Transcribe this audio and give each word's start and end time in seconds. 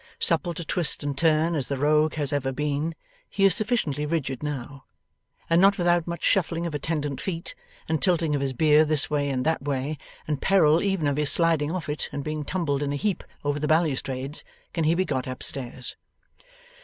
Supple 0.17 0.55
to 0.55 0.65
twist 0.65 1.03
and 1.03 1.15
turn 1.15 1.53
as 1.53 1.67
the 1.67 1.77
Rogue 1.77 2.15
has 2.15 2.33
ever 2.33 2.51
been, 2.51 2.95
he 3.29 3.43
is 3.45 3.53
sufficiently 3.53 4.03
rigid 4.07 4.41
now; 4.41 4.85
and 5.47 5.61
not 5.61 5.77
without 5.77 6.07
much 6.07 6.23
shuffling 6.23 6.65
of 6.65 6.73
attendant 6.73 7.21
feet, 7.21 7.53
and 7.87 8.01
tilting 8.01 8.33
of 8.33 8.41
his 8.41 8.51
bier 8.51 8.83
this 8.83 9.11
way 9.11 9.29
and 9.29 9.45
that 9.45 9.61
way, 9.61 9.99
and 10.27 10.41
peril 10.41 10.81
even 10.81 11.05
of 11.05 11.17
his 11.17 11.31
sliding 11.31 11.71
off 11.71 11.87
it 11.87 12.09
and 12.11 12.23
being 12.23 12.43
tumbled 12.43 12.81
in 12.81 12.91
a 12.91 12.95
heap 12.95 13.23
over 13.45 13.59
the 13.59 13.67
balustrades, 13.67 14.43
can 14.73 14.85
he 14.85 14.95
be 14.95 15.05
got 15.05 15.27
up 15.27 15.43
stairs. 15.43 15.95